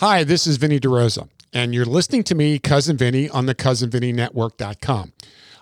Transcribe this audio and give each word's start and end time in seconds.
Hi, 0.00 0.22
this 0.22 0.46
is 0.46 0.58
Vinny 0.58 0.78
DeRosa, 0.78 1.28
and 1.52 1.74
you're 1.74 1.84
listening 1.84 2.22
to 2.22 2.36
me, 2.36 2.60
Cousin 2.60 2.96
Vinny, 2.96 3.28
on 3.28 3.46
the 3.46 3.54
CousinVinnyNetwork.com. 3.56 5.12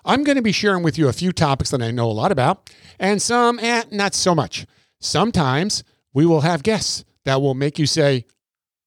I'm 0.05 0.23
going 0.23 0.35
to 0.35 0.43
be 0.43 0.51
sharing 0.51 0.83
with 0.83 0.95
you 0.95 1.07
a 1.07 1.13
few 1.13 1.31
topics 1.31 1.71
that 1.71 1.81
I 1.81 1.89
know 1.89 2.05
a 2.07 2.13
lot 2.13 2.31
about, 2.31 2.69
and 2.99 3.19
some, 3.19 3.57
eh, 3.57 3.85
not 3.91 4.13
so 4.13 4.35
much. 4.35 4.67
Sometimes 4.99 5.83
we 6.13 6.27
will 6.27 6.41
have 6.41 6.61
guests 6.61 7.03
that 7.25 7.41
will 7.41 7.55
make 7.55 7.79
you 7.79 7.87
say 7.87 8.25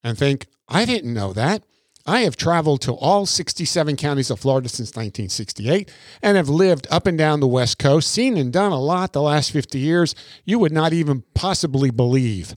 and 0.05 0.17
think, 0.17 0.47
I 0.69 0.85
didn't 0.85 1.13
know 1.13 1.33
that. 1.33 1.65
I 2.07 2.21
have 2.21 2.37
traveled 2.37 2.81
to 2.83 2.93
all 2.93 3.27
67 3.27 3.97
counties 3.97 4.31
of 4.31 4.39
Florida 4.39 4.69
since 4.69 4.91
1968 4.91 5.91
and 6.23 6.37
have 6.37 6.49
lived 6.49 6.87
up 6.93 7.09
and 7.09 7.19
down 7.19 7.41
the 7.41 7.49
West 7.49 7.77
Coast, 7.81 8.13
seen 8.13 8.37
and 8.37 8.53
done 8.53 8.71
a 8.71 8.81
lot 8.81 9.13
the 9.13 9.21
last 9.21 9.51
50 9.51 9.81
years 9.81 10.15
you 10.45 10.61
would 10.61 10.73
not 10.73 10.93
even 10.93 11.25
possibly 11.35 11.91
believe. 11.91 12.55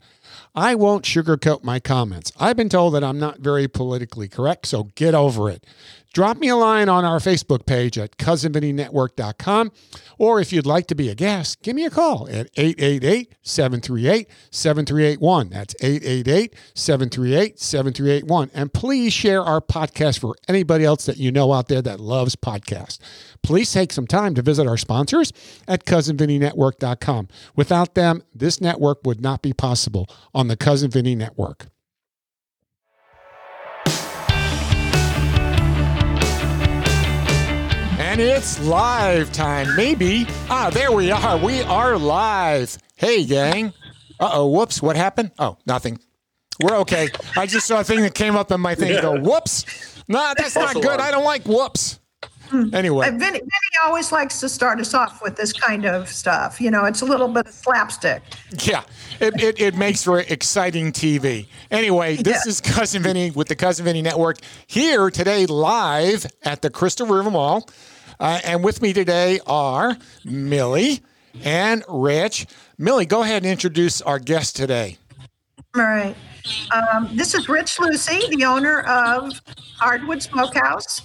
I 0.56 0.76
won't 0.76 1.06
sugarcoat 1.06 1.64
my 1.64 1.80
comments. 1.80 2.32
I've 2.40 2.58
been 2.58 2.70
told 2.70 2.94
that 2.94 3.04
I'm 3.04 3.20
not 3.20 3.40
very 3.40 3.68
politically 3.68 4.28
correct, 4.28 4.68
so 4.68 4.86
get 4.96 5.14
over 5.14 5.50
it. 5.50 5.66
Drop 6.14 6.38
me 6.38 6.48
a 6.48 6.56
line 6.56 6.90
on 6.90 7.04
our 7.04 7.18
Facebook 7.18 7.66
page 7.66 7.98
at 7.98 8.18
cousinvinnynetwork.com. 8.18 9.72
Or 10.20 10.40
if 10.40 10.54
you'd 10.54 10.68
like 10.68 10.86
to 10.88 10.96
be 10.96 11.10
a 11.10 11.16
guest, 11.16 11.64
give 11.64 11.76
me 11.76 11.86
a 11.86 11.90
call 11.90 12.28
at 12.30 12.52
888 12.56 13.34
738 13.42 14.30
7381. 14.52 15.50
That's 15.50 15.76
888 15.82 16.56
738 16.76 17.60
7381. 17.60 18.52
And 18.54 18.72
please 18.72 19.12
share 19.12 19.42
our 19.42 19.60
podcast 19.60 20.20
for 20.20 20.36
anybody 20.48 20.86
else 20.86 21.08
that 21.08 21.18
you 21.18 21.32
know 21.32 21.52
out 21.52 21.68
there 21.68 21.82
that 21.82 22.00
loves 22.00 22.36
podcasts. 22.36 23.00
Please 23.42 23.74
take 23.74 23.92
some 23.92 24.08
time 24.08 24.36
to 24.36 24.44
visit 24.44 24.68
our 24.68 24.78
sponsors 24.78 25.34
at 25.68 25.84
cousinvinnynetwork.com. 25.86 27.28
Without 27.56 27.96
them, 27.96 28.22
this 28.36 28.62
network 28.62 29.00
would 29.04 29.20
not 29.20 29.42
be 29.42 29.52
possible 29.52 30.08
on 30.34 30.48
the 30.48 30.56
Cousin 30.58 30.90
Vinny 30.92 31.16
Network. 31.16 31.68
And 38.00 38.20
it's 38.22 38.60
live 38.66 39.32
time, 39.32 39.76
maybe. 39.76 40.28
Ah, 40.50 40.70
there 40.72 40.92
we 40.92 41.10
are. 41.12 41.38
We 41.38 41.62
are 41.64 41.98
live. 41.98 42.78
Hey, 42.96 43.24
gang. 43.24 43.74
Uh 44.20 44.30
oh, 44.34 44.48
whoops. 44.48 44.82
What 44.82 44.96
happened? 44.96 45.32
Oh, 45.40 45.58
nothing. 45.66 46.00
We're 46.62 46.78
okay. 46.80 47.10
I 47.36 47.46
just 47.48 47.66
saw 47.66 47.80
a 47.80 47.84
thing 47.84 48.02
that 48.02 48.14
came 48.14 48.36
up 48.36 48.52
in 48.52 48.62
my 48.62 48.76
thing. 48.76 49.02
Go, 49.02 49.20
whoops. 49.20 50.04
Nah, 50.08 50.34
that's 50.38 50.56
not 50.56 50.74
good. 50.76 51.00
I 51.00 51.10
don't 51.12 51.24
like 51.24 51.44
whoops. 51.46 52.00
Anyway, 52.72 53.08
Uh, 53.08 53.12
Vinny, 53.12 53.40
Vinny 53.40 53.42
always 53.84 54.12
likes 54.12 54.40
to 54.40 54.50
start 54.50 54.80
us 54.80 54.94
off 54.94 55.22
with 55.22 55.36
this 55.36 55.52
kind 55.54 55.86
of 55.86 56.08
stuff. 56.08 56.60
You 56.62 56.72
know, 56.72 56.86
it's 56.86 57.02
a 57.02 57.06
little 57.06 57.28
bit 57.28 57.48
of 57.48 57.54
slapstick. 57.54 58.22
yeah, 58.64 58.84
it, 59.20 59.34
it, 59.42 59.60
it 59.60 59.76
makes 59.76 60.04
for 60.04 60.20
exciting 60.20 60.92
TV. 60.92 61.48
Anyway, 61.72 62.18
this 62.18 62.44
Yeah. 62.46 62.50
is 62.50 62.62
Cousin 62.62 63.02
Vinny 63.04 63.32
with 63.32 63.48
the 63.48 63.56
Cousin 63.56 63.86
Vinny 63.86 64.02
Network 64.02 64.38
here 64.68 65.10
today 65.10 65.46
live 65.46 66.26
at 66.44 66.62
the 66.62 66.70
Crystal 66.70 67.08
River 67.08 67.32
Mall. 67.32 67.68
Uh, 68.20 68.40
and 68.46 68.64
with 68.64 68.82
me 68.82 68.94
today 68.94 69.40
are 69.48 69.98
Millie 70.24 71.02
and 71.44 71.84
Rich. 71.90 72.46
Millie, 72.78 73.06
go 73.08 73.24
ahead 73.24 73.44
and 73.44 73.52
introduce 73.52 74.02
our 74.02 74.20
guest 74.20 74.56
today. 74.56 74.98
All 75.76 75.82
right. 75.82 76.16
Um, 76.72 77.10
this 77.16 77.34
is 77.34 77.50
Rich 77.50 77.80
Lucy, 77.80 78.20
the 78.36 78.46
owner 78.46 78.82
of 78.82 79.34
Hardwood 79.78 80.22
Smokehouse 80.22 81.02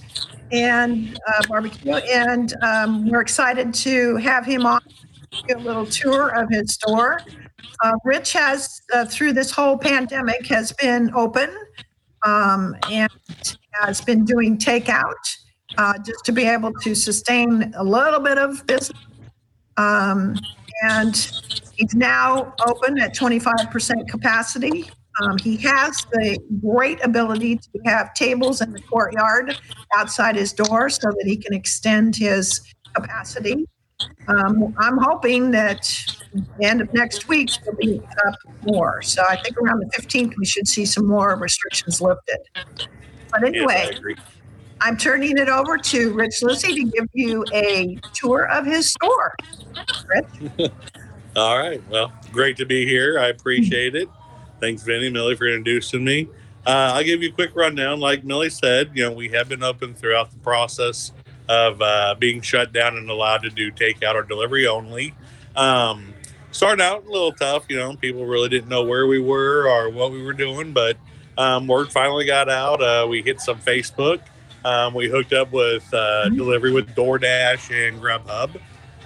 and 0.52 1.18
uh, 1.26 1.42
Barbecue. 1.48 1.94
And 1.94 2.54
um, 2.62 3.08
we're 3.08 3.20
excited 3.20 3.74
to 3.74 4.16
have 4.16 4.44
him 4.44 4.66
on 4.66 4.80
a 5.50 5.58
little 5.58 5.86
tour 5.86 6.28
of 6.28 6.48
his 6.50 6.74
store. 6.74 7.20
Uh, 7.82 7.92
Rich 8.04 8.32
has, 8.32 8.80
uh, 8.92 9.04
through 9.04 9.32
this 9.34 9.50
whole 9.50 9.76
pandemic, 9.76 10.46
has 10.46 10.72
been 10.72 11.12
open 11.14 11.50
um, 12.24 12.76
and 12.90 13.10
has 13.72 14.00
been 14.00 14.24
doing 14.24 14.58
takeout 14.58 15.12
uh, 15.76 15.94
just 15.98 16.24
to 16.24 16.32
be 16.32 16.44
able 16.44 16.72
to 16.82 16.94
sustain 16.94 17.72
a 17.76 17.84
little 17.84 18.20
bit 18.20 18.38
of 18.38 18.66
business. 18.66 18.98
Um, 19.76 20.34
and 20.82 21.16
he's 21.76 21.94
now 21.94 22.54
open 22.66 22.98
at 22.98 23.14
25% 23.14 24.08
capacity. 24.08 24.90
Um, 25.22 25.38
he 25.38 25.56
has 25.58 25.96
the 26.12 26.38
great 26.64 27.04
ability 27.04 27.56
to 27.56 27.80
have 27.86 28.14
tables 28.14 28.60
in 28.60 28.72
the 28.72 28.80
courtyard 28.82 29.56
outside 29.96 30.36
his 30.36 30.52
door 30.52 30.88
so 30.88 31.08
that 31.10 31.24
he 31.24 31.36
can 31.36 31.54
extend 31.54 32.14
his 32.16 32.60
capacity. 32.94 33.66
Um, 34.28 34.74
I'm 34.78 34.98
hoping 34.98 35.50
that 35.52 35.90
the 36.58 36.64
end 36.64 36.80
of 36.80 36.92
next 36.92 37.28
week 37.28 37.50
will 37.66 37.76
be 37.76 38.00
up 38.26 38.34
more. 38.62 39.02
So 39.02 39.22
I 39.28 39.36
think 39.36 39.56
around 39.60 39.80
the 39.80 40.02
15th 40.02 40.34
we 40.38 40.44
should 40.44 40.68
see 40.68 40.84
some 40.84 41.06
more 41.06 41.36
restrictions 41.36 42.00
lifted. 42.00 42.38
But 43.30 43.44
anyway, 43.44 43.90
Yes. 44.04 44.16
I'm 44.80 44.96
turning 44.96 45.38
it 45.38 45.48
over 45.48 45.76
to 45.76 46.12
Rich 46.12 46.42
Lucy 46.42 46.72
to 46.74 46.84
give 46.84 47.06
you 47.12 47.44
a 47.52 47.98
tour 48.14 48.48
of 48.48 48.64
his 48.64 48.92
store. 48.92 49.34
Rich? 50.06 50.70
All 51.36 51.58
right. 51.58 51.82
Well, 51.88 52.12
great 52.30 52.56
to 52.58 52.66
be 52.66 52.86
here. 52.86 53.18
I 53.18 53.28
appreciate 53.28 53.96
it. 53.96 54.08
Thanks, 54.60 54.82
Vinny, 54.82 55.10
Millie, 55.10 55.36
for 55.36 55.46
introducing 55.46 56.04
me. 56.04 56.28
Uh, 56.66 56.92
I'll 56.94 57.04
give 57.04 57.22
you 57.22 57.30
a 57.30 57.32
quick 57.32 57.54
rundown. 57.54 58.00
Like 58.00 58.24
Millie 58.24 58.50
said, 58.50 58.90
you 58.94 59.04
know, 59.04 59.12
we 59.12 59.28
have 59.30 59.48
been 59.48 59.62
open 59.62 59.94
throughout 59.94 60.30
the 60.30 60.38
process 60.38 61.12
of 61.48 61.80
uh, 61.80 62.14
being 62.18 62.40
shut 62.40 62.72
down 62.72 62.96
and 62.96 63.08
allowed 63.08 63.42
to 63.42 63.50
do 63.50 63.70
takeout 63.72 64.14
or 64.14 64.22
delivery 64.22 64.66
only. 64.66 65.14
Um, 65.56 66.12
started 66.50 66.82
out 66.82 67.06
a 67.06 67.10
little 67.10 67.32
tough, 67.32 67.64
you 67.68 67.76
know, 67.76 67.96
people 67.96 68.26
really 68.26 68.48
didn't 68.48 68.68
know 68.68 68.82
where 68.82 69.06
we 69.06 69.18
were 69.18 69.68
or 69.68 69.90
what 69.90 70.12
we 70.12 70.22
were 70.22 70.32
doing, 70.32 70.72
but 70.72 70.96
um, 71.38 71.66
word 71.66 71.90
finally 71.90 72.26
got 72.26 72.48
out. 72.48 72.82
Uh, 72.82 73.06
we 73.08 73.22
hit 73.22 73.40
some 73.40 73.58
Facebook. 73.60 74.20
Um, 74.64 74.92
we 74.92 75.08
hooked 75.08 75.32
up 75.32 75.52
with 75.52 75.88
uh, 75.94 76.28
delivery 76.30 76.72
with 76.72 76.94
DoorDash 76.94 77.88
and 77.88 78.02
Grubhub, 78.02 78.60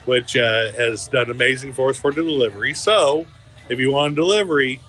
which 0.07 0.37
uh, 0.37 0.73
has 0.73 1.09
done 1.09 1.31
amazing 1.31 1.75
for 1.75 1.91
us 1.91 1.99
for 1.99 2.11
delivery. 2.11 2.75
So, 2.75 3.27
if 3.69 3.79
you 3.79 3.93
want 3.93 4.17
delivery, 4.17 4.81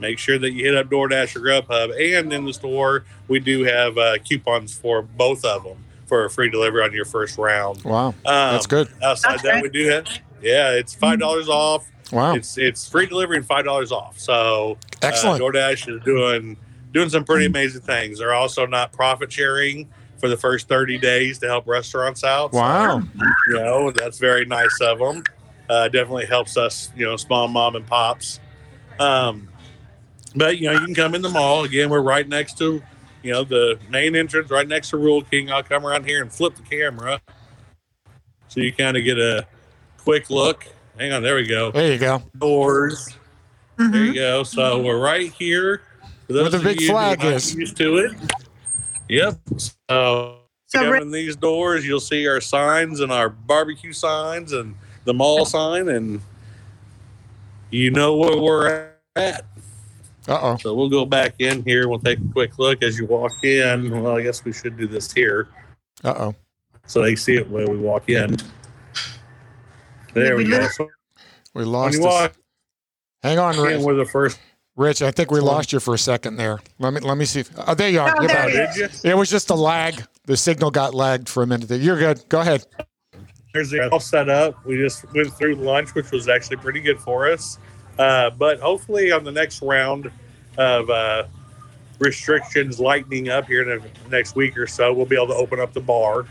make 0.00 0.18
sure 0.18 0.38
that 0.38 0.52
you 0.52 0.64
hit 0.64 0.74
up 0.76 0.88
DoorDash 0.88 1.36
or 1.36 1.40
Grubhub. 1.40 2.18
And 2.18 2.32
in 2.32 2.44
the 2.44 2.52
store, 2.52 3.04
we 3.28 3.38
do 3.40 3.64
have 3.64 3.96
uh, 3.98 4.18
coupons 4.18 4.74
for 4.76 5.02
both 5.02 5.44
of 5.44 5.64
them 5.64 5.84
for 6.06 6.24
a 6.24 6.30
free 6.30 6.50
delivery 6.50 6.82
on 6.82 6.92
your 6.92 7.04
first 7.04 7.38
round. 7.38 7.82
Wow, 7.84 8.08
Um, 8.08 8.14
that's 8.24 8.66
good. 8.66 8.88
Outside 9.02 9.32
That's 9.32 9.42
that, 9.42 9.50
great. 9.60 9.62
we 9.64 9.68
do 9.70 9.88
have 9.90 10.06
yeah, 10.42 10.70
it's 10.72 10.94
five 10.94 11.18
dollars 11.20 11.48
off. 11.48 11.86
Wow, 12.12 12.34
It's 12.34 12.58
it's 12.58 12.88
free 12.88 13.06
delivery 13.06 13.36
and 13.36 13.46
five 13.46 13.64
dollars 13.64 13.92
off. 13.92 14.18
So 14.18 14.76
excellent. 15.02 15.40
uh, 15.40 15.44
DoorDash 15.44 15.94
is 15.96 16.02
doing 16.02 16.56
doing 16.92 17.08
some 17.10 17.24
pretty 17.24 17.46
amazing 17.46 17.82
things. 17.82 18.18
They're 18.18 18.34
also 18.34 18.66
not 18.66 18.92
profit 18.92 19.30
sharing 19.32 19.88
for 20.18 20.28
the 20.28 20.36
first 20.36 20.66
30 20.68 20.98
days 20.98 21.38
to 21.38 21.46
help 21.46 21.66
restaurants 21.68 22.24
out. 22.24 22.52
So, 22.52 22.58
Wow, 22.58 23.02
you 23.48 23.54
know, 23.54 23.90
that's 23.92 24.18
very 24.18 24.44
nice 24.44 24.76
of 24.82 24.98
them. 24.98 25.22
Uh, 25.68 25.86
definitely 25.88 26.26
helps 26.26 26.56
us, 26.56 26.90
you 26.96 27.06
know, 27.06 27.16
small 27.16 27.46
mom 27.46 27.76
and 27.76 27.86
pops. 27.86 28.40
Um, 28.98 29.48
but 30.34 30.58
you 30.58 30.66
know, 30.66 30.72
you 30.72 30.84
can 30.84 30.94
come 30.94 31.14
in 31.14 31.22
the 31.22 31.28
mall. 31.28 31.64
Again, 31.64 31.90
we're 31.90 32.00
right 32.02 32.26
next 32.28 32.58
to, 32.58 32.82
you 33.22 33.32
know, 33.32 33.44
the 33.44 33.78
main 33.88 34.14
entrance, 34.16 34.50
right 34.50 34.66
next 34.66 34.90
to 34.90 34.96
Rural 34.96 35.22
King. 35.22 35.50
I'll 35.50 35.62
come 35.62 35.86
around 35.86 36.04
here 36.06 36.22
and 36.22 36.32
flip 36.32 36.54
the 36.56 36.62
camera, 36.62 37.20
so 38.48 38.60
you 38.60 38.72
kind 38.72 38.96
of 38.96 39.04
get 39.04 39.18
a 39.18 39.46
quick 39.98 40.30
look. 40.30 40.66
Hang 40.98 41.12
on, 41.12 41.22
there 41.22 41.36
we 41.36 41.46
go. 41.46 41.70
there 41.70 41.92
you 41.92 41.98
go. 41.98 42.22
Doors. 42.38 43.16
There 43.76 43.88
Mhm. 43.88 44.06
you 44.08 44.14
go. 44.14 44.42
So 44.42 44.82
we're 44.82 44.98
right 45.00 45.32
here. 45.32 45.82
For 46.26 46.34
those 46.34 46.42
Where 46.42 46.50
the 46.50 46.56
of 46.58 46.62
big 46.64 46.80
you 46.82 46.88
flag 46.88 47.24
aren't 47.24 47.36
is. 47.36 47.54
Used 47.54 47.76
to 47.78 47.96
it. 47.98 48.12
Yep. 49.08 49.38
So 49.56 50.36
So, 50.66 50.88
Rich, 50.88 51.00
coming 51.00 51.10
these 51.10 51.34
doors, 51.34 51.84
you'll 51.86 51.98
see 51.98 52.28
our 52.28 52.40
signs 52.40 53.00
and 53.00 53.10
our 53.10 53.28
barbecue 53.28 53.92
signs 53.92 54.52
and 54.52 54.76
the 55.04 55.12
mall 55.14 55.44
sign, 55.44 55.88
and 55.88 56.20
you 57.70 57.90
know 57.90 58.14
where 58.16 58.36
we're 58.36 58.90
at. 59.16 59.44
Uh 60.28 60.38
oh. 60.40 60.56
So 60.58 60.74
we'll 60.74 60.90
go 60.90 61.04
back 61.06 61.34
in 61.38 61.62
here. 61.64 61.88
We'll 61.88 61.98
take 61.98 62.18
a 62.18 62.32
quick 62.32 62.58
look 62.58 62.82
as 62.82 62.98
you 62.98 63.06
walk 63.06 63.32
in. 63.42 63.90
Well, 64.02 64.16
I 64.16 64.22
guess 64.22 64.44
we 64.44 64.52
should 64.52 64.76
do 64.76 64.86
this 64.86 65.10
here 65.12 65.48
Uh 66.04 66.14
oh. 66.16 66.34
so 66.86 67.02
they 67.02 67.16
see 67.16 67.36
it 67.36 67.48
when 67.50 67.70
we 67.70 67.76
walk 67.78 68.08
in. 68.08 68.36
There 70.14 70.36
we 70.36 70.44
We 70.44 70.50
go. 70.50 70.66
So 70.68 70.88
We 71.54 71.64
lost. 71.64 71.94
you 71.94 72.02
walk 72.02 72.34
Hang 73.22 73.38
on, 73.38 73.58
Rich. 73.58 73.82
we're 73.82 73.94
the 73.94 74.06
first. 74.06 74.38
Rich, 74.76 75.02
I 75.02 75.10
think 75.10 75.30
we 75.30 75.40
lost 75.40 75.72
you 75.74 75.80
for 75.80 75.92
a 75.94 75.98
second 75.98 76.36
there. 76.36 76.58
Let 76.78 76.94
me 76.94 77.00
let 77.00 77.18
me 77.18 77.26
see. 77.26 77.40
If, 77.40 77.50
oh, 77.66 77.74
there 77.74 77.90
you 77.90 78.00
are. 78.00 78.14
Oh, 78.16 78.26
there 78.26 78.28
back. 78.28 78.48
he 78.48 78.56
Did 78.56 78.76
you? 79.04 79.10
It 79.10 79.14
was 79.16 79.28
just 79.28 79.50
a 79.50 79.54
lag. 79.54 80.02
The 80.24 80.36
signal 80.36 80.70
got 80.70 80.94
lagged 80.94 81.28
for 81.28 81.42
a 81.42 81.46
minute. 81.46 81.68
There. 81.68 81.76
You're 81.78 81.98
good. 81.98 82.22
Go 82.30 82.40
ahead. 82.40 82.64
There's 83.52 83.70
the 83.70 83.90
all 83.90 84.00
set 84.00 84.28
up. 84.30 84.64
We 84.64 84.76
just 84.78 85.04
went 85.12 85.32
through 85.34 85.56
lunch, 85.56 85.94
which 85.94 86.10
was 86.12 86.28
actually 86.28 86.56
pretty 86.58 86.80
good 86.80 86.98
for 87.00 87.30
us. 87.30 87.58
Uh, 87.98 88.30
but 88.30 88.60
hopefully, 88.60 89.12
on 89.12 89.24
the 89.24 89.32
next 89.32 89.62
round 89.62 90.10
of 90.56 90.90
uh, 90.90 91.24
restrictions 91.98 92.80
lightening 92.80 93.28
up 93.28 93.46
here 93.46 93.62
in 93.62 93.80
the 93.80 94.10
next 94.10 94.34
week 94.34 94.56
or 94.56 94.66
so, 94.66 94.92
we'll 94.92 95.06
be 95.06 95.16
able 95.16 95.28
to 95.28 95.34
open 95.34 95.60
up 95.60 95.72
the 95.72 95.80
bar, 95.80 96.26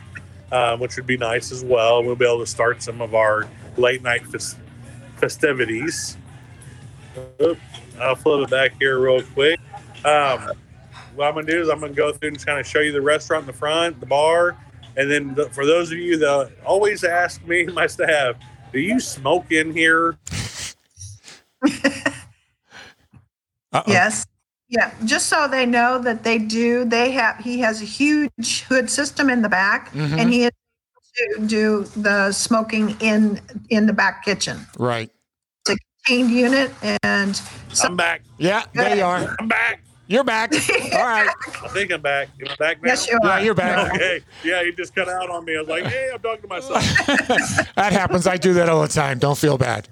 um, 0.51 0.79
which 0.79 0.95
would 0.95 1.07
be 1.07 1.17
nice 1.17 1.51
as 1.51 1.63
well. 1.63 2.03
We'll 2.03 2.15
be 2.15 2.25
able 2.25 2.39
to 2.39 2.47
start 2.47 2.81
some 2.81 3.01
of 3.01 3.13
our 3.13 3.47
late 3.77 4.01
night 4.01 4.25
fes- 4.27 4.57
festivities. 5.17 6.17
Oop, 7.41 7.57
I'll 7.99 8.15
flip 8.15 8.43
it 8.43 8.49
back 8.49 8.73
here 8.79 8.99
real 8.99 9.21
quick. 9.21 9.59
Um, 10.05 10.51
what 11.15 11.27
I'm 11.27 11.33
gonna 11.35 11.47
do 11.47 11.61
is 11.61 11.69
I'm 11.69 11.79
gonna 11.79 11.93
go 11.93 12.13
through 12.13 12.29
and 12.29 12.45
kind 12.45 12.59
of 12.59 12.65
show 12.65 12.79
you 12.79 12.91
the 12.91 13.01
restaurant 13.01 13.43
in 13.43 13.47
the 13.47 13.53
front, 13.53 13.99
the 13.99 14.05
bar, 14.05 14.57
and 14.95 15.09
then 15.09 15.35
the, 15.35 15.49
for 15.49 15.65
those 15.65 15.91
of 15.91 15.97
you 15.97 16.17
that 16.17 16.51
always 16.65 17.03
ask 17.03 17.45
me 17.45 17.65
my 17.65 17.87
staff, 17.87 18.35
do 18.71 18.79
you 18.79 18.99
smoke 18.99 19.51
in 19.51 19.73
here? 19.73 20.17
Uh-oh. 23.71 23.83
Yes. 23.87 24.25
Yeah. 24.69 24.91
Just 25.05 25.27
so 25.27 25.47
they 25.47 25.65
know 25.65 25.99
that 25.99 26.23
they 26.23 26.37
do, 26.37 26.85
they 26.85 27.11
have, 27.11 27.37
he 27.37 27.59
has 27.59 27.81
a 27.81 27.85
huge 27.85 28.61
hood 28.63 28.89
system 28.89 29.29
in 29.29 29.41
the 29.41 29.49
back 29.49 29.91
Mhm. 29.93 30.19
and 30.19 30.31
he 30.33 30.43
is 30.45 30.51
able 31.21 31.41
to 31.41 31.47
do 31.47 31.83
the 32.01 32.31
smoking 32.31 32.95
in, 32.99 33.39
in 33.69 33.85
the 33.85 33.93
back 33.93 34.23
kitchen. 34.23 34.65
Right. 34.77 35.09
It's 35.65 35.75
a 35.75 35.77
Contained 36.05 36.31
unit 36.31 36.71
and 37.03 37.39
I'm 37.83 37.95
back. 37.95 38.21
Yeah, 38.37 38.63
there 38.73 38.95
you 38.95 39.03
are. 39.03 39.35
I'm 39.39 39.47
back. 39.47 39.81
You're 40.07 40.23
back. 40.23 40.51
All 40.93 41.03
right. 41.05 41.29
I 41.63 41.67
think 41.67 41.91
I'm 41.91 42.01
back. 42.01 42.29
You're 42.39 42.55
back 42.57 42.81
now? 42.81 42.89
yes, 42.89 43.07
you 43.07 43.19
are. 43.21 43.37
Yeah, 43.37 43.39
you're 43.45 43.53
back. 43.53 43.93
Okay. 43.95 44.21
Yeah, 44.43 44.63
he 44.63 44.71
just 44.71 44.95
cut 44.95 45.07
out 45.07 45.29
on 45.29 45.45
me. 45.45 45.55
I 45.55 45.59
was 45.59 45.69
like, 45.69 45.83
hey, 45.85 46.09
I'm 46.11 46.19
talking 46.19 46.41
to 46.41 46.47
myself. 46.47 46.81
that 47.75 47.91
happens. 47.93 48.25
I 48.25 48.37
do 48.37 48.53
that 48.53 48.69
all 48.69 48.81
the 48.81 48.87
time. 48.87 49.19
Don't 49.19 49.37
feel 49.37 49.57
bad. 49.59 49.87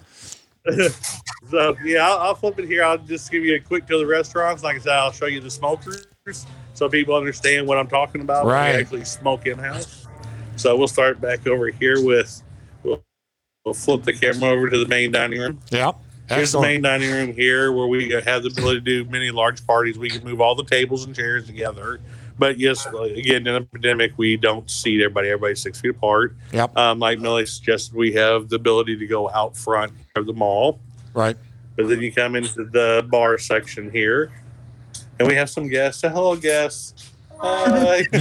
so 1.49 1.75
yeah, 1.83 2.07
I'll, 2.07 2.17
I'll 2.19 2.35
flip 2.35 2.59
it 2.59 2.67
here. 2.67 2.83
I'll 2.83 2.97
just 2.97 3.31
give 3.31 3.43
you 3.43 3.55
a 3.55 3.59
quick 3.59 3.87
to 3.87 3.97
the 3.97 4.05
restaurants. 4.05 4.63
Like 4.63 4.77
I 4.77 4.79
said, 4.79 4.93
I'll 4.93 5.11
show 5.11 5.27
you 5.27 5.39
the 5.39 5.51
smokers 5.51 6.07
so 6.73 6.89
people 6.89 7.15
understand 7.15 7.67
what 7.67 7.77
I'm 7.77 7.87
talking 7.87 8.21
about. 8.21 8.45
Right. 8.45 8.75
We 8.75 8.81
actually 8.81 9.05
smoke 9.05 9.47
in 9.47 9.57
house. 9.57 10.07
So 10.55 10.75
we'll 10.75 10.87
start 10.87 11.21
back 11.21 11.47
over 11.47 11.69
here 11.69 12.03
with. 12.03 12.41
We'll, 12.83 13.03
we'll 13.65 13.73
flip 13.73 14.03
the 14.03 14.13
camera 14.13 14.49
over 14.49 14.69
to 14.69 14.77
the 14.77 14.87
main 14.87 15.11
dining 15.11 15.39
room. 15.39 15.59
Yeah. 15.69 15.93
Here's 16.29 16.51
the 16.51 16.59
main 16.59 16.81
dining 16.81 17.09
room 17.09 17.33
here, 17.33 17.71
where 17.71 17.87
we 17.87 18.09
have 18.09 18.43
the 18.43 18.49
ability 18.49 18.79
to 18.79 18.81
do 18.81 19.05
many 19.09 19.31
large 19.31 19.65
parties. 19.65 19.97
We 19.97 20.09
can 20.09 20.25
move 20.25 20.41
all 20.41 20.55
the 20.55 20.65
tables 20.65 21.05
and 21.05 21.15
chairs 21.15 21.45
together. 21.45 22.01
But 22.39 22.59
yes, 22.59 22.85
again, 22.85 23.47
in 23.47 23.55
a 23.55 23.61
pandemic, 23.61 24.13
we 24.17 24.37
don't 24.37 24.69
seat 24.69 25.01
everybody. 25.01 25.29
Everybody's 25.29 25.61
six 25.61 25.81
feet 25.81 25.91
apart. 25.91 26.35
Yep. 26.51 26.77
Um, 26.77 26.99
like 26.99 27.19
Millie 27.19 27.45
suggested, 27.45 27.95
we 27.95 28.13
have 28.13 28.49
the 28.49 28.57
ability 28.57 28.97
to 28.97 29.07
go 29.07 29.29
out 29.31 29.57
front 29.57 29.93
of 30.15 30.27
the 30.27 30.33
mall. 30.33 30.79
Right. 31.13 31.35
But 31.75 31.89
then 31.89 32.01
you 32.01 32.11
come 32.11 32.35
into 32.35 32.65
the 32.65 33.05
bar 33.09 33.37
section 33.37 33.91
here, 33.91 34.31
and 35.19 35.27
we 35.27 35.35
have 35.35 35.49
some 35.49 35.67
guests. 35.67 36.01
Say 36.01 36.09
hello, 36.09 36.35
guests. 36.35 37.11
Hi. 37.39 37.99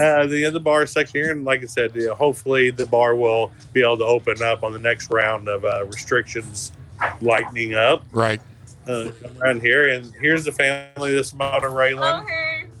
uh, 0.00 0.26
the 0.26 0.44
other 0.46 0.58
bar 0.58 0.86
section 0.86 1.20
here, 1.20 1.30
and 1.32 1.44
like 1.44 1.62
I 1.62 1.66
said, 1.66 1.94
you 1.94 2.08
know, 2.08 2.14
hopefully 2.14 2.70
the 2.70 2.86
bar 2.86 3.14
will 3.14 3.52
be 3.72 3.82
able 3.82 3.98
to 3.98 4.04
open 4.04 4.42
up 4.42 4.64
on 4.64 4.72
the 4.72 4.78
next 4.78 5.10
round 5.10 5.48
of 5.48 5.64
uh, 5.64 5.84
restrictions 5.86 6.72
lightening 7.20 7.74
up. 7.74 8.04
Right. 8.12 8.40
Uh, 8.86 9.10
come 9.22 9.40
around 9.40 9.62
here, 9.62 9.90
and 9.90 10.12
here's 10.20 10.44
the 10.44 10.52
family 10.52 11.14
that's 11.14 11.30
about 11.30 11.62
Raylan. 11.62 12.26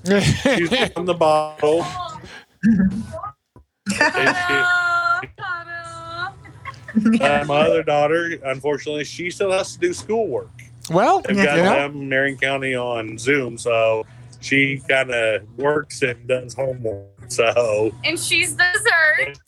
Okay. 0.08 0.56
She's 0.58 0.72
on 0.96 1.04
the 1.06 1.14
bottle. 1.14 1.84
Ta-da, 3.98 5.20
ta-da. 5.36 6.32
Uh, 7.24 7.44
my 7.46 7.60
other 7.60 7.82
daughter, 7.82 8.38
unfortunately, 8.44 9.04
she 9.04 9.30
still 9.30 9.50
has 9.52 9.72
to 9.74 9.78
do 9.78 9.92
schoolwork. 9.92 10.50
well, 10.90 11.20
They've 11.20 11.36
you 11.36 11.44
got 11.44 11.56
know, 11.56 11.64
them 11.64 12.08
Marion 12.08 12.36
County 12.38 12.74
on 12.74 13.16
Zoom, 13.16 13.56
so 13.56 14.04
she 14.40 14.82
kind 14.88 15.10
of 15.10 15.42
works 15.56 16.02
and 16.02 16.26
does 16.28 16.54
homework. 16.54 17.06
So 17.28 17.92
And 18.04 18.18
she's 18.18 18.52
dessert. 18.54 19.38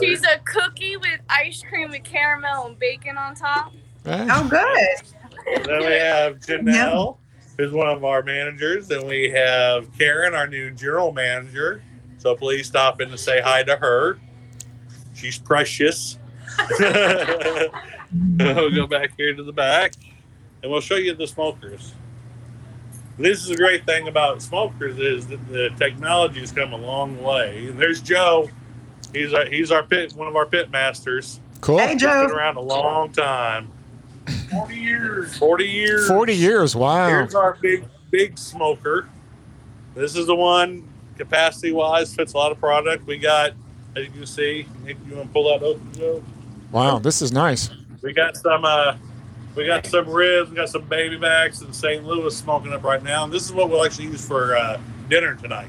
She's 0.00 0.22
a 0.22 0.38
cookie 0.44 0.96
with 0.96 1.20
ice 1.28 1.62
cream 1.68 1.90
with 1.90 2.02
caramel 2.04 2.66
and 2.68 2.78
bacon 2.78 3.18
on 3.18 3.34
top. 3.34 3.72
eh, 4.06 4.26
Oh, 4.30 4.48
good. 4.48 5.64
then 5.66 5.80
we 5.80 5.92
have 5.92 6.36
Janelle, 6.38 7.18
who's 7.56 7.72
one 7.72 7.88
of 7.88 8.04
our 8.04 8.22
managers. 8.22 8.88
Then 8.88 9.06
we 9.06 9.30
have 9.30 9.86
Karen, 9.98 10.34
our 10.34 10.46
new 10.46 10.70
general 10.70 11.12
manager. 11.12 11.82
So 12.18 12.34
please 12.34 12.66
stop 12.66 13.00
in 13.00 13.10
to 13.10 13.18
say 13.18 13.40
hi 13.40 13.62
to 13.64 13.76
her. 13.76 14.18
She's 15.14 15.38
precious. 15.38 16.18
we'll 16.80 17.70
go 18.74 18.86
back 18.86 19.12
here 19.16 19.34
to 19.34 19.42
the 19.42 19.52
back 19.52 19.92
and 20.62 20.70
we'll 20.70 20.80
show 20.80 20.96
you 20.96 21.14
the 21.14 21.26
smokers. 21.26 21.94
This 23.18 23.42
is 23.42 23.50
a 23.50 23.56
great 23.56 23.86
thing 23.86 24.08
about 24.08 24.42
smokers 24.42 24.98
is 24.98 25.26
that 25.28 25.48
the 25.48 25.70
technology 25.78 26.40
has 26.40 26.52
come 26.52 26.72
a 26.74 26.76
long 26.76 27.22
way. 27.22 27.68
And 27.68 27.78
there's 27.78 28.02
Joe. 28.02 28.50
He's 29.12 29.32
our, 29.32 29.46
he's 29.46 29.70
our 29.70 29.82
pit 29.82 30.12
one 30.14 30.28
of 30.28 30.36
our 30.36 30.44
pit 30.44 30.70
masters. 30.70 31.40
cool. 31.62 31.78
Hey, 31.78 31.92
He's 31.92 32.02
been 32.02 32.30
around 32.30 32.56
a 32.56 32.60
long 32.60 33.12
time. 33.12 33.70
Forty 34.50 34.76
years. 34.76 35.36
Forty 35.36 35.68
years. 35.68 36.08
40 36.08 36.34
years. 36.34 36.76
Wow. 36.76 37.08
Here's 37.08 37.34
our 37.34 37.56
big, 37.60 37.84
big 38.10 38.38
smoker. 38.38 39.08
This 39.94 40.16
is 40.16 40.26
the 40.26 40.34
one 40.34 40.88
capacity 41.16 41.72
wise 41.72 42.14
fits 42.14 42.34
a 42.34 42.36
lot 42.36 42.52
of 42.52 42.58
product. 42.60 43.06
We 43.06 43.18
got, 43.18 43.52
as 43.96 44.04
you 44.04 44.10
can 44.10 44.26
see, 44.26 44.66
if 44.84 44.96
you 45.08 45.16
want 45.16 45.28
to 45.28 45.32
pull 45.32 45.48
that 45.48 45.64
open, 45.64 45.92
Joe. 45.94 46.22
Wow. 46.72 46.98
This 46.98 47.22
is 47.22 47.32
nice. 47.32 47.70
We 48.02 48.12
got 48.12 48.36
some, 48.36 48.64
uh, 48.64 48.96
we 49.54 49.64
got 49.66 49.86
some 49.86 50.08
ribs, 50.08 50.50
we 50.50 50.56
got 50.56 50.68
some 50.68 50.82
baby 50.82 51.16
backs 51.16 51.62
in 51.62 51.72
St. 51.72 52.04
Louis 52.04 52.36
smoking 52.36 52.72
up 52.72 52.82
right 52.84 53.02
now. 53.02 53.24
And 53.24 53.32
this 53.32 53.44
is 53.44 53.52
what 53.52 53.70
we'll 53.70 53.84
actually 53.84 54.06
use 54.06 54.26
for 54.26 54.56
uh, 54.56 54.78
dinner 55.08 55.34
tonight. 55.34 55.68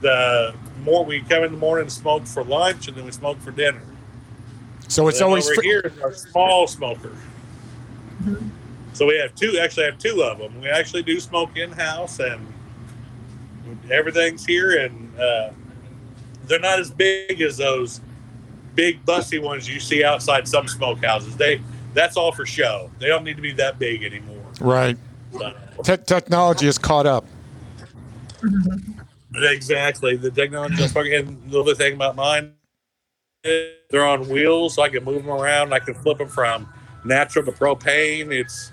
The 0.00 0.54
more 0.82 1.04
we 1.04 1.20
come 1.22 1.44
in 1.44 1.52
the 1.52 1.58
morning 1.58 1.82
and 1.84 1.92
smoke 1.92 2.26
for 2.26 2.44
lunch, 2.44 2.88
and 2.88 2.96
then 2.96 3.04
we 3.04 3.12
smoke 3.12 3.40
for 3.40 3.52
dinner. 3.52 3.82
So 4.88 5.08
it's 5.08 5.20
Then 5.20 5.28
always 5.28 5.46
over 5.46 5.54
fr- 5.54 5.62
here 5.62 5.80
is 5.80 5.98
our 6.00 6.12
small 6.12 6.66
smoker. 6.66 7.16
So 8.92 9.06
we 9.06 9.16
have 9.18 9.34
two. 9.34 9.58
Actually, 9.58 9.86
have 9.86 9.98
two 9.98 10.22
of 10.22 10.38
them. 10.38 10.60
We 10.60 10.68
actually 10.68 11.02
do 11.02 11.18
smoke 11.18 11.56
in 11.56 11.72
house, 11.72 12.20
and 12.20 12.46
everything's 13.90 14.44
here. 14.44 14.78
And 14.78 15.18
uh, 15.18 15.50
they're 16.44 16.60
not 16.60 16.78
as 16.78 16.90
big 16.90 17.40
as 17.40 17.56
those 17.56 18.00
big 18.74 19.04
bussy 19.04 19.38
ones 19.38 19.68
you 19.68 19.80
see 19.80 20.04
outside 20.04 20.46
some 20.46 20.66
smokehouses. 20.66 21.36
They 21.36 21.60
that's 21.94 22.16
all 22.16 22.32
for 22.32 22.46
show. 22.46 22.90
They 22.98 23.06
don't 23.08 23.24
need 23.24 23.36
to 23.36 23.42
be 23.42 23.52
that 23.52 23.78
big 23.78 24.02
anymore. 24.02 24.44
right. 24.60 24.96
So, 25.32 25.52
Te- 25.82 25.96
technology 26.04 26.66
is 26.66 26.76
caught 26.78 27.06
up. 27.06 27.24
exactly. 29.34 30.16
The 30.16 30.30
technology. 30.30 30.82
is 30.82 30.92
fucking- 30.92 31.12
And 31.14 31.50
the 31.50 31.60
other 31.60 31.74
thing 31.74 31.94
about 31.94 32.16
mine, 32.16 32.52
they're 33.42 34.04
on 34.04 34.28
wheels, 34.28 34.74
so 34.74 34.82
I 34.82 34.88
can 34.90 35.04
move 35.04 35.24
them 35.24 35.32
around. 35.32 35.72
I 35.72 35.78
can 35.78 35.94
flip 35.94 36.18
them 36.18 36.28
from 36.28 36.68
natural 37.04 37.44
to 37.44 37.52
propane. 37.52 38.32
It's 38.32 38.70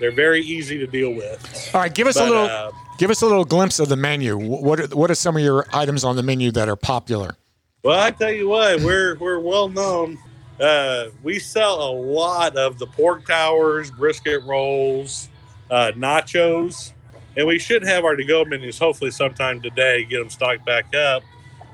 they're 0.00 0.12
very 0.12 0.42
easy 0.42 0.78
to 0.78 0.86
deal 0.86 1.12
with. 1.12 1.70
All 1.74 1.80
right. 1.80 1.92
Give 1.94 2.06
us 2.06 2.16
a 2.16 2.24
little. 2.24 2.44
uh, 2.44 2.70
Give 2.98 3.10
us 3.10 3.22
a 3.22 3.26
little 3.26 3.44
glimpse 3.44 3.78
of 3.78 3.88
the 3.88 3.96
menu. 3.96 4.36
What 4.36 4.80
are, 4.80 4.86
what 4.88 5.08
are 5.08 5.14
some 5.14 5.36
of 5.36 5.42
your 5.42 5.66
items 5.72 6.02
on 6.02 6.16
the 6.16 6.22
menu 6.22 6.50
that 6.52 6.68
are 6.68 6.74
popular? 6.76 7.36
well, 7.84 8.00
I 8.00 8.10
tell 8.10 8.32
you 8.32 8.48
what, 8.48 8.80
we're 8.80 9.14
we're 9.18 9.38
well 9.38 9.68
known. 9.68 10.18
Uh, 10.60 11.06
we 11.22 11.38
sell 11.38 11.80
a 11.80 11.92
lot 11.92 12.56
of 12.56 12.80
the 12.80 12.86
pork 12.88 13.24
towers, 13.24 13.92
brisket 13.92 14.42
rolls, 14.42 15.28
uh, 15.70 15.92
nachos, 15.94 16.92
and 17.36 17.46
we 17.46 17.60
should 17.60 17.84
have 17.84 18.04
our 18.04 18.16
to-go 18.16 18.44
menus 18.44 18.76
hopefully 18.80 19.12
sometime 19.12 19.60
today. 19.62 20.04
Get 20.04 20.18
them 20.18 20.28
stocked 20.30 20.66
back 20.66 20.92
up, 20.96 21.22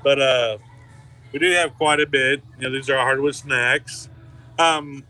but 0.03 0.21
uh, 0.21 0.57
we 1.33 1.39
do 1.39 1.49
have 1.53 1.73
quite 1.73 1.99
a 1.99 2.05
bit. 2.05 2.43
You 2.59 2.69
know, 2.69 2.71
these 2.71 2.87
are 2.91 2.97
our 2.97 3.03
hardwood 3.03 3.33
snacks. 3.33 4.09
Um, 4.59 5.03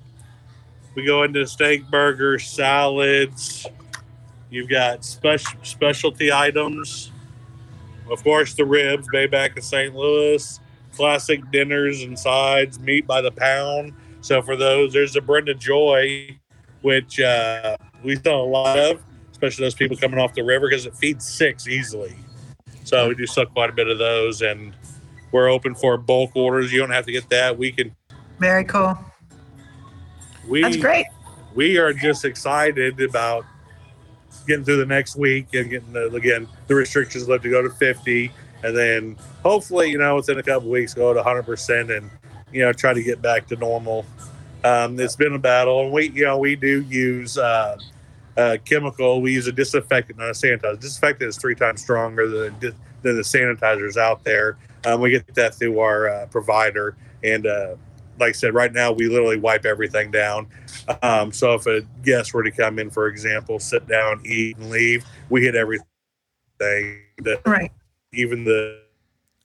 we 0.96 1.06
go 1.06 1.24
into 1.24 1.46
steak 1.46 1.90
burgers, 1.90 2.48
salads. 2.48 3.68
You've 4.50 4.70
got 4.70 5.04
special 5.04 5.60
specialty 5.64 6.32
items. 6.32 7.12
Of 8.10 8.24
course, 8.24 8.54
the 8.54 8.66
ribs, 8.66 9.08
Baby 9.12 9.30
back 9.30 9.58
in 9.58 9.62
St. 9.62 9.94
Louis. 9.96 10.60
Classic 10.96 11.42
dinners 11.52 12.04
and 12.04 12.18
sides, 12.18 12.80
meat 12.80 13.06
by 13.06 13.22
the 13.22 13.32
pound. 13.32 13.94
So 14.22 14.42
for 14.42 14.56
those, 14.56 14.94
there's 14.94 15.14
the 15.14 15.22
Brenda 15.22 15.54
Joy, 15.54 16.38
which 16.82 17.20
uh, 17.20 17.76
we 18.02 18.16
sell 18.16 18.42
a 18.42 18.44
lot 18.44 18.80
of, 18.80 19.02
especially 19.32 19.66
those 19.66 19.76
people 19.76 19.98
coming 19.98 20.20
off 20.20 20.34
the 20.34 20.44
river 20.44 20.70
because 20.70 20.86
it 20.86 20.96
feeds 20.96 21.28
six 21.28 21.68
easily. 21.68 22.16
So 22.86 23.10
we 23.10 23.16
do 23.16 23.26
sell 23.26 23.46
quite 23.46 23.70
a 23.70 23.74
bit 23.74 23.88
of 23.88 23.98
those, 23.98 24.42
and 24.42 24.74
we're 25.32 25.50
open 25.50 25.76
for 25.76 25.98
bulk 25.98 26.36
orders. 26.36 26.72
You 26.72 26.80
don't 26.80 26.92
have 26.92 27.06
to 27.08 27.12
get 27.12 27.30
that. 27.30 27.58
We 27.58 27.72
can. 27.72 27.96
Very 28.40 28.64
cool. 28.64 28.98
We 30.48 30.62
That's 30.62 30.78
great. 30.78 31.08
we 31.54 31.78
are 31.78 31.94
just 31.94 32.26
excited 32.26 33.02
about 33.02 33.46
getting 34.48 34.64
through 34.64 34.78
the 34.78 34.86
next 34.86 35.16
week 35.16 35.54
and 35.54 35.70
getting 35.70 35.94
the, 35.94 36.14
again 36.14 36.48
the 36.68 36.76
restrictions 36.76 37.28
left 37.28 37.44
to 37.44 37.50
go 37.50 37.62
to 37.62 37.70
50 37.70 38.32
and 38.64 38.78
then 38.78 39.18
hopefully 39.44 39.90
you 39.90 39.98
know 39.98 40.16
within 40.16 40.38
a 40.38 40.44
couple 40.44 40.70
weeks 40.70 40.94
go 40.94 41.14
to 41.14 41.22
100% 41.22 41.98
and 41.98 42.10
you 42.52 42.62
know 42.62 42.72
try 42.74 42.94
to 42.94 43.04
get 43.04 43.22
back 43.22 43.48
to 43.48 43.56
normal. 43.56 44.06
Um, 44.64 45.00
it's 45.00 45.16
been 45.16 45.34
a 45.34 45.40
battle 45.40 45.82
and 45.84 45.92
we 45.92 46.10
you 46.10 46.26
know 46.26 46.38
we 46.38 46.56
do 46.56 46.82
use 46.84 47.38
uh, 47.38 47.78
uh, 48.38 48.58
chemical. 48.66 49.22
We 49.22 49.34
use 49.34 49.48
a 49.48 49.52
disinfectant 49.52 50.20
not 50.20 50.30
a 50.30 50.32
sanitizer. 50.32 50.80
Disinfectant 50.80 51.30
is 51.30 51.38
three 51.38 51.56
times 51.56 51.82
stronger 51.82 52.28
than, 52.28 52.60
than 52.60 53.16
the 53.16 53.22
sanitizers 53.22 53.98
out 53.98 54.24
there. 54.24 54.58
Um, 54.86 55.02
we 55.02 55.12
get 55.12 55.34
that 55.36 55.56
through 55.56 55.80
our 55.80 56.10
uh, 56.10 56.26
provider 56.28 56.96
and 57.24 57.48
uh, 57.48 57.76
like 58.20 58.30
I 58.30 58.32
said, 58.34 58.54
right 58.54 58.72
now 58.72 58.92
we 58.92 59.08
literally 59.08 59.38
wipe 59.38 59.66
everything 59.66 60.12
down. 60.12 60.48
Um, 61.02 61.32
so 61.32 61.54
if 61.54 61.66
a 61.66 61.82
guest 62.04 62.34
were 62.34 62.44
to 62.44 62.52
come 62.52 62.80
in, 62.80 62.90
for 62.90 63.08
example, 63.08 63.60
sit 63.60 63.88
down, 63.88 64.22
eat, 64.26 64.58
and 64.58 64.70
leave, 64.70 65.06
we 65.30 65.42
hit 65.42 65.56
everything 65.56 65.88
thing. 66.60 67.02
The, 67.18 67.40
Right. 67.46 67.72
Even 68.14 68.44
the 68.44 68.82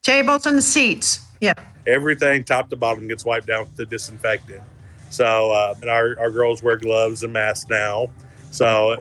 Tables 0.03 0.47
and 0.47 0.57
the 0.57 0.63
seats. 0.63 1.21
Yeah. 1.41 1.55
everything 1.87 2.45
top 2.45 2.69
to 2.71 2.77
bottom 2.77 3.09
gets 3.09 3.25
wiped 3.25 3.47
down 3.47 3.65
with 3.65 3.77
the 3.77 3.87
disinfectant. 3.87 4.63
So 5.11 5.51
uh, 5.51 5.75
and 5.81 5.91
our, 5.91 6.19
our 6.19 6.31
girls 6.31 6.63
wear 6.63 6.77
gloves 6.77 7.23
and 7.23 7.33
masks 7.33 7.69
now. 7.69 8.11
So 8.51 8.93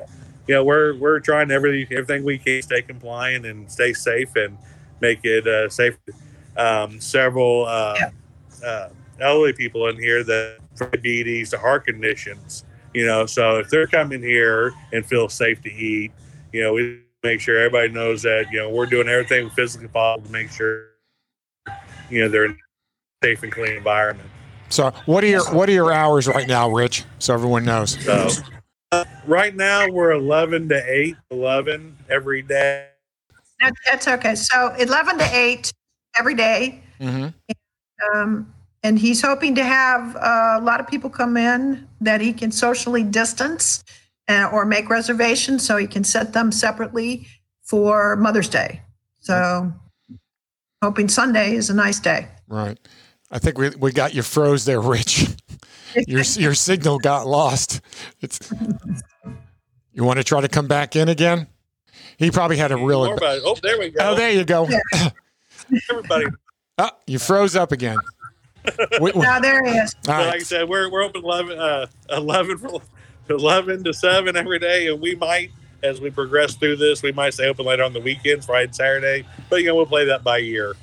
you 0.48 0.56
know 0.56 0.64
we're 0.64 0.96
we're 0.96 1.20
trying 1.20 1.52
every 1.52 1.88
everything 1.92 2.24
we 2.24 2.38
can 2.38 2.62
stay 2.62 2.82
compliant 2.82 3.46
and 3.46 3.72
stay 3.72 3.94
safe 3.94 4.36
and 4.36 4.58
make 5.02 5.20
it 5.24 5.48
uh, 5.48 5.70
safe. 5.70 5.98
Um, 6.58 7.00
several 7.00 7.66
uh, 7.66 8.10
uh, 8.66 8.90
elderly 9.22 9.54
people 9.54 9.88
in 9.88 9.98
here 9.98 10.24
that 10.24 10.60
have 10.80 10.92
diabetes, 10.92 11.50
to 11.52 11.58
heart 11.58 11.86
conditions. 11.86 12.64
You 12.94 13.06
know, 13.06 13.26
so 13.26 13.58
if 13.58 13.70
they're 13.70 13.88
coming 13.88 14.22
here 14.22 14.74
and 14.94 15.06
feel 15.06 15.30
safe 15.30 15.62
to 15.62 15.72
eat, 15.72 16.12
you 16.52 16.64
know, 16.64 16.74
we 16.74 17.02
make 17.24 17.42
sure 17.42 17.58
everybody 17.58 17.90
knows 17.90 18.22
that 18.24 18.46
you 18.52 18.60
know 18.60 18.70
we're 18.70 18.86
doing 18.86 19.08
everything 19.08 19.50
physically 19.52 19.88
possible 19.90 20.26
to 20.26 20.32
make 20.32 20.50
sure 20.50 20.86
you 22.10 22.22
know 22.22 22.30
they're 22.30 22.46
in 22.46 22.52
a 22.52 23.26
safe 23.26 23.44
and 23.44 23.52
clean 23.52 23.74
environment. 23.74 24.30
So, 24.70 24.92
what 25.06 25.24
are 25.24 25.28
your 25.28 25.44
what 25.54 25.70
are 25.70 25.74
your 25.74 25.92
hours 25.92 26.28
right 26.28 26.48
now, 26.48 26.70
Rich? 26.70 27.04
So 27.20 27.34
everyone 27.34 27.66
knows. 27.66 28.04
So 28.04 28.30
uh, 28.92 29.06
right 29.26 29.56
now 29.56 29.88
we're 29.90 30.12
11 30.12 30.70
to 30.70 30.84
8, 30.86 31.16
11 31.32 31.98
every 32.10 32.42
day. 32.42 32.88
That, 33.60 33.74
that's 33.86 34.08
okay. 34.08 34.36
So 34.36 34.74
11 34.76 35.18
to 35.18 35.36
8 35.36 35.72
every 36.18 36.36
day. 36.36 36.82
hmm 37.00 37.28
Um, 38.14 38.54
and 38.84 38.98
he's 38.98 39.22
hoping 39.22 39.56
to 39.56 39.64
have 39.64 40.16
uh, 40.16 40.58
a 40.60 40.62
lot 40.62 40.80
of 40.80 40.88
people 40.88 41.10
come 41.10 41.38
in 41.38 41.88
that 42.02 42.22
he 42.22 42.34
can 42.34 42.52
socially 42.52 43.04
distance 43.04 43.84
uh, 44.28 44.50
or 44.52 44.66
make 44.66 44.90
reservations 44.90 45.66
so 45.66 45.78
he 45.78 45.88
can 45.88 46.04
set 46.04 46.34
them 46.34 46.52
separately 46.52 47.28
for 47.64 48.16
Mother's 48.16 48.50
Day. 48.50 48.82
So, 49.20 49.72
hoping 50.82 51.10
Sunday 51.10 51.56
is 51.56 51.70
a 51.70 51.74
nice 51.74 52.00
day. 52.00 52.28
Right. 52.48 52.80
I 53.32 53.40
think 53.40 53.58
we 53.58 53.70
we 53.72 53.92
got 53.92 54.16
you 54.16 54.24
froze 54.24 54.66
there, 54.66 54.82
Rich. 54.82 55.28
your 56.08 56.22
your 56.22 56.54
signal 56.54 57.00
got 57.00 57.28
lost. 57.28 57.82
It's. 58.22 58.52
You 59.92 60.04
want 60.04 60.18
to 60.18 60.24
try 60.24 60.42
to 60.42 60.48
come 60.48 60.68
back 60.68 60.96
in 60.96 61.10
again? 61.10 61.48
He 62.18 62.32
probably 62.32 62.58
had 62.58 62.72
a 62.72 62.78
really. 62.78 63.10
More. 63.10 63.20
Oh, 63.22 63.56
there 63.62 63.78
we 63.78 63.90
go. 63.90 64.12
Oh, 64.12 64.16
there 64.16 64.32
you 64.32 64.46
go. 64.46 64.68
Everybody. 65.92 66.26
Oh, 66.78 66.90
you 67.06 67.20
froze 67.20 67.56
up 67.56 67.72
again. 67.72 67.98
We- 69.02 69.12
we- 69.12 69.22
Now, 69.22 69.40
there 69.40 69.64
he 69.66 69.72
is. 69.72 69.96
all 70.08 70.16
Like 70.26 70.36
I 70.36 70.40
said, 70.40 70.68
we're, 70.70 70.90
we're 70.90 71.04
open 71.04 71.24
11, 71.24 71.58
uh, 71.60 71.88
11, 72.12 72.58
for, 72.58 72.82
11 73.30 73.84
to 73.86 73.94
7 73.94 74.36
every 74.36 74.60
day. 74.60 74.88
And 74.88 75.00
we 75.02 75.16
might, 75.16 75.52
as 75.84 76.02
we 76.02 76.10
progress 76.10 76.56
through 76.56 76.76
this, 76.78 77.02
we 77.04 77.12
might 77.12 77.34
stay 77.34 77.48
open 77.48 77.66
later 77.66 77.84
on 77.84 77.94
the 77.94 78.00
weekends, 78.02 78.46
Friday 78.46 78.66
and 78.66 78.76
Saturday. 78.76 79.26
But, 79.50 79.58
you 79.58 79.68
know, 79.68 79.76
we'll 79.76 79.86
play 79.86 80.06
that 80.06 80.24
by 80.24 80.40
ear. 80.40 80.74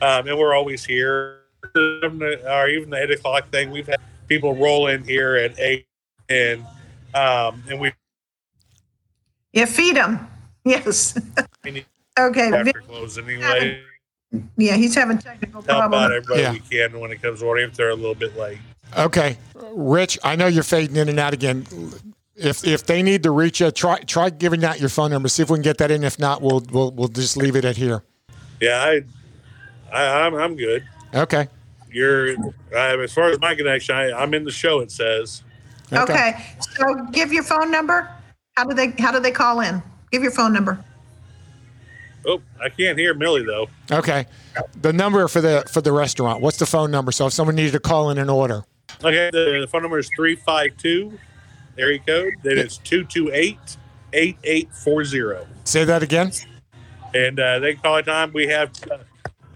Um, 0.00 0.26
and 0.26 0.38
we're 0.38 0.54
always 0.54 0.84
here. 0.84 1.38
Or 1.76 2.68
even 2.68 2.90
the 2.90 2.98
8 3.02 3.10
o'clock 3.12 3.50
thing, 3.50 3.70
we've 3.70 3.86
had 3.86 4.00
people 4.28 4.54
roll 4.54 4.88
in 4.88 5.04
here 5.04 5.36
at 5.36 5.58
8 5.58 5.86
and 6.28 6.64
um, 7.14 7.62
and 7.68 7.78
we 7.80 7.92
You 9.52 9.66
feed 9.66 9.96
them. 9.96 10.26
Yes. 10.64 11.18
Okay. 12.18 12.52
after 12.52 12.80
close 12.82 13.16
anyway. 13.16 13.82
Yeah, 14.56 14.76
he's 14.76 14.94
having 14.94 15.18
technical 15.18 15.62
Help 15.62 15.70
out 15.70 15.90
problems. 15.90 16.16
everybody 16.16 16.42
Yeah. 16.42 16.52
we 16.52 16.60
can 16.60 17.00
when 17.00 17.10
it 17.10 17.20
comes 17.22 17.40
to 17.40 17.46
ordering 17.46 17.68
if 17.70 17.76
they're 17.76 17.90
a 17.90 17.94
little 17.94 18.14
bit 18.14 18.36
late. 18.36 18.58
Okay, 18.96 19.36
Rich. 19.72 20.18
I 20.22 20.36
know 20.36 20.46
you're 20.46 20.62
fading 20.62 20.96
in 20.96 21.08
and 21.08 21.18
out 21.18 21.32
again. 21.34 21.66
If 22.34 22.66
if 22.66 22.86
they 22.86 23.02
need 23.02 23.22
to 23.24 23.30
reach 23.30 23.60
you, 23.60 23.70
try 23.70 23.98
try 24.00 24.30
giving 24.30 24.64
out 24.64 24.80
your 24.80 24.88
phone 24.88 25.10
number. 25.10 25.28
See 25.28 25.42
if 25.42 25.50
we 25.50 25.56
can 25.56 25.62
get 25.62 25.78
that 25.78 25.90
in. 25.90 26.02
If 26.04 26.18
not, 26.18 26.42
we'll 26.42 26.62
we'll 26.70 26.90
we'll 26.92 27.08
just 27.08 27.36
leave 27.36 27.56
it 27.56 27.64
at 27.64 27.76
here. 27.76 28.02
Yeah, 28.60 28.82
I, 28.82 29.02
I 29.92 30.26
I'm, 30.26 30.34
I'm 30.34 30.56
good. 30.56 30.84
Okay. 31.14 31.48
You're 31.90 32.32
uh, 32.74 32.98
as 32.98 33.12
far 33.12 33.28
as 33.28 33.38
my 33.40 33.54
connection. 33.54 33.94
I, 33.94 34.12
I'm 34.12 34.32
in 34.34 34.44
the 34.44 34.50
show. 34.50 34.80
It 34.80 34.90
says. 34.90 35.42
Okay. 35.92 36.42
So 36.78 37.06
give 37.12 37.32
your 37.32 37.42
phone 37.42 37.70
number. 37.70 38.08
How 38.56 38.64
do 38.64 38.74
they 38.74 38.90
how 39.02 39.12
do 39.12 39.20
they 39.20 39.30
call 39.32 39.60
in? 39.60 39.82
Give 40.10 40.22
your 40.22 40.32
phone 40.32 40.52
number. 40.52 40.82
Oh, 42.26 42.40
I 42.62 42.68
can't 42.68 42.98
hear 42.98 43.14
Millie 43.14 43.44
though. 43.44 43.68
Okay. 43.90 44.26
The 44.80 44.92
number 44.92 45.26
for 45.28 45.40
the 45.40 45.64
for 45.70 45.80
the 45.80 45.92
restaurant. 45.92 46.40
What's 46.40 46.58
the 46.58 46.66
phone 46.66 46.90
number? 46.90 47.10
So 47.12 47.26
if 47.26 47.32
someone 47.32 47.56
needed 47.56 47.72
to 47.72 47.80
call 47.80 48.10
in 48.10 48.18
an 48.18 48.30
order. 48.30 48.64
Okay, 49.04 49.30
the, 49.32 49.58
the 49.62 49.66
phone 49.68 49.82
number 49.82 49.98
is 49.98 50.08
352 50.14 51.18
area 51.78 51.98
code. 52.06 52.34
Then 52.42 52.58
it's 52.58 52.76
228 52.78 53.58
8840. 54.12 55.46
Say 55.64 55.84
that 55.84 56.02
again. 56.02 56.32
And 57.14 57.38
uh, 57.40 57.58
they 57.58 57.74
call 57.74 57.96
it 57.96 58.04
time. 58.04 58.32
We 58.32 58.46
have 58.48 58.70
uh, 58.90 58.98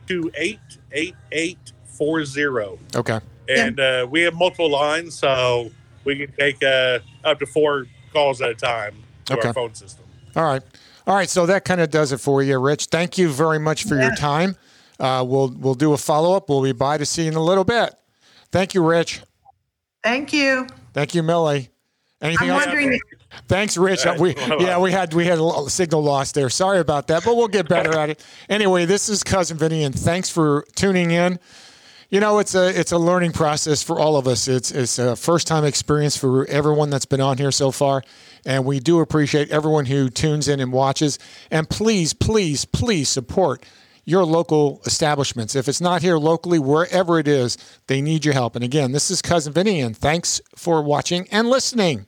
28 0.07 0.59
8840. 0.93 2.79
Okay. 2.97 3.21
And 3.49 3.79
uh, 3.79 4.07
we 4.11 4.23
have 4.23 4.35
multiple 4.35 4.71
lines, 4.71 5.15
so 5.17 5.71
we 6.05 6.17
can 6.17 6.33
take 6.37 6.63
uh, 6.65 6.99
up 7.25 7.39
to 7.39 7.47
four 7.47 7.87
calls 8.13 8.43
at 8.43 8.51
a 8.51 8.55
time 8.55 8.97
to 9.27 9.35
Okay. 9.39 9.49
our 9.49 9.55
phone 9.55 9.75
system. 9.75 10.05
All 10.35 10.43
right. 10.45 10.63
All 11.07 11.15
right. 11.15 11.29
So 11.29 11.47
that 11.47 11.65
kind 11.65 11.81
of 11.81 11.91
does 11.91 12.13
it 12.13 12.19
for 12.19 12.43
you, 12.43 12.59
Rich. 12.59 12.87
Thank 12.87 13.19
you 13.19 13.29
very 13.29 13.59
much 13.59 13.85
for 13.85 14.01
your 14.01 14.15
time. 14.15 14.57
Uh, 14.99 15.25
we'll 15.27 15.49
we'll 15.59 15.75
do 15.75 15.93
a 15.93 15.97
follow 15.97 16.35
up. 16.37 16.49
We'll 16.49 16.63
be 16.63 16.73
by 16.73 16.99
to 16.99 17.07
see 17.07 17.23
you 17.25 17.29
in 17.29 17.37
a 17.37 17.43
little 17.43 17.65
bit. 17.65 17.95
Thank 18.51 18.75
you, 18.75 18.83
Rich. 18.85 19.23
Thank 20.03 20.33
you. 20.33 20.67
Thank 20.95 21.15
you, 21.15 21.23
Millie. 21.23 21.71
Anything 22.23 22.51
I'm 22.51 22.57
else? 22.57 22.67
wondering. 22.67 22.99
Thanks, 23.49 23.77
Rich. 23.77 24.07
All 24.07 24.13
right. 24.13 24.21
We 24.21 24.35
yeah, 24.65 24.79
we 24.79 24.91
had 24.91 25.13
we 25.13 25.27
had 25.27 25.39
a 25.39 25.69
signal 25.69 26.03
loss 26.03 26.33
there. 26.33 26.49
Sorry 26.49 26.79
about 26.79 27.09
that, 27.09 27.25
but 27.25 27.37
we'll 27.37 27.49
get 27.49 27.69
better 27.69 27.97
at 27.99 28.11
it. 28.11 28.25
Anyway, 28.49 28.87
this 28.87 29.09
is 29.09 29.23
cousin 29.23 29.59
Vinny, 29.59 29.85
and 29.85 29.95
thanks 29.95 30.31
for 30.31 30.65
tuning 30.75 31.11
in. 31.11 31.39
You 32.09 32.21
know, 32.21 32.39
it's 32.39 32.55
a 32.55 32.69
it's 32.79 32.93
a 32.93 32.99
learning 32.99 33.33
process 33.33 33.83
for 33.83 33.99
all 33.99 34.17
of 34.17 34.29
us. 34.29 34.47
It's 34.47 34.71
it's 34.71 34.99
a 35.01 35.17
first 35.17 35.49
time 35.49 35.65
experience 35.65 36.17
for 36.17 36.47
everyone 36.47 36.89
that's 36.89 37.05
been 37.05 37.21
on 37.21 37.37
here 37.37 37.51
so 37.51 37.73
far, 37.73 38.05
and 38.45 38.65
we 38.65 38.79
do 38.79 39.01
appreciate 39.01 39.51
everyone 39.51 39.87
who 39.87 40.09
tunes 40.09 40.47
in 40.47 40.61
and 40.61 40.73
watches. 40.73 41.19
And 41.51 41.69
please, 41.69 42.13
please, 42.13 42.65
please 42.65 43.09
support 43.09 43.65
your 44.05 44.25
local 44.25 44.81
establishments. 44.87 45.57
If 45.57 45.67
it's 45.67 45.81
not 45.81 46.01
here 46.01 46.17
locally, 46.17 46.61
wherever 46.61 47.19
it 47.19 47.27
is, 47.27 47.59
they 47.89 48.01
need 48.01 48.25
your 48.25 48.35
help. 48.35 48.55
And 48.55 48.65
again, 48.65 48.93
this 48.93 49.11
is 49.11 49.21
cousin 49.21 49.53
Vinny, 49.53 49.81
and 49.81 49.97
thanks 49.97 50.41
for 50.55 50.83
watching 50.83 51.27
and 51.33 51.51
listening. 51.51 52.07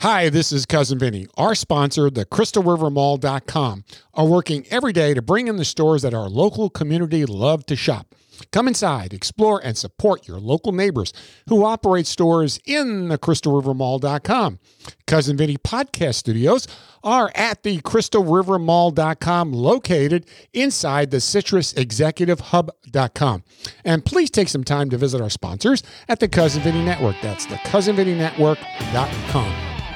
Hi, 0.00 0.30
this 0.30 0.50
is 0.52 0.66
Cousin 0.66 0.98
Vinny. 0.98 1.26
Our 1.36 1.54
sponsor, 1.54 2.10
the 2.10 2.24
CrystalRiverMall.com, 2.24 3.84
are 4.14 4.26
working 4.26 4.66
every 4.68 4.92
day 4.92 5.14
to 5.14 5.22
bring 5.22 5.46
in 5.46 5.58
the 5.58 5.64
stores 5.64 6.02
that 6.02 6.14
our 6.14 6.28
local 6.28 6.70
community 6.70 7.24
love 7.24 7.66
to 7.66 7.76
shop. 7.76 8.14
Come 8.50 8.68
inside, 8.68 9.12
explore, 9.12 9.60
and 9.62 9.76
support 9.76 10.26
your 10.26 10.40
local 10.40 10.72
neighbors 10.72 11.12
who 11.48 11.64
operate 11.64 12.06
stores 12.06 12.58
in 12.64 13.08
the 13.08 13.18
CrystalRiverMall.com. 13.18 14.58
Cousin 15.06 15.36
Vinny 15.36 15.56
podcast 15.56 16.14
studios 16.14 16.66
are 17.04 17.30
at 17.34 17.62
the 17.62 17.80
CrystalRiverMall.com, 17.82 19.52
located 19.52 20.26
inside 20.52 21.10
the 21.10 21.20
Citrus 21.20 21.72
Executive 21.74 22.40
Hub.com. 22.40 23.44
And 23.84 24.04
please 24.04 24.30
take 24.30 24.48
some 24.48 24.64
time 24.64 24.90
to 24.90 24.98
visit 24.98 25.20
our 25.20 25.30
sponsors 25.30 25.82
at 26.08 26.20
the 26.20 26.28
Cousin 26.28 26.62
Vinny 26.62 26.84
Network. 26.84 27.16
That's 27.22 27.46
the 27.46 27.56
CousinVinnyNetwork.com. 27.56 29.91